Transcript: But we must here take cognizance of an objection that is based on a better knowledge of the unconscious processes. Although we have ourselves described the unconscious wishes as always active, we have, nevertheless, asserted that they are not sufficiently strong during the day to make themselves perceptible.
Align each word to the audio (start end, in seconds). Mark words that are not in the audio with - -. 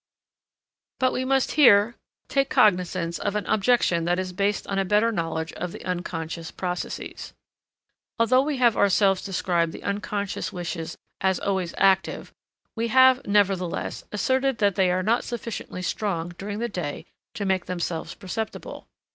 But 0.99 1.13
we 1.13 1.23
must 1.25 1.51
here 1.51 1.93
take 2.27 2.49
cognizance 2.49 3.19
of 3.19 3.35
an 3.35 3.45
objection 3.45 4.05
that 4.05 4.17
is 4.17 4.33
based 4.33 4.65
on 4.65 4.79
a 4.79 4.83
better 4.83 5.11
knowledge 5.11 5.53
of 5.53 5.71
the 5.73 5.85
unconscious 5.85 6.49
processes. 6.49 7.33
Although 8.17 8.41
we 8.41 8.57
have 8.57 8.75
ourselves 8.75 9.23
described 9.23 9.73
the 9.73 9.83
unconscious 9.83 10.51
wishes 10.51 10.97
as 11.21 11.39
always 11.39 11.75
active, 11.77 12.33
we 12.75 12.87
have, 12.87 13.23
nevertheless, 13.27 14.03
asserted 14.11 14.57
that 14.57 14.73
they 14.73 14.89
are 14.89 15.03
not 15.03 15.23
sufficiently 15.23 15.83
strong 15.83 16.29
during 16.29 16.57
the 16.57 16.67
day 16.67 17.05
to 17.35 17.45
make 17.45 17.67
themselves 17.67 18.15
perceptible. 18.15 18.87